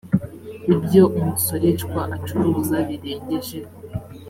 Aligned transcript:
ibyo 0.73 1.03
umusoreshwa 1.17 2.01
acuruza 2.15 2.77
birengeje 2.87 3.59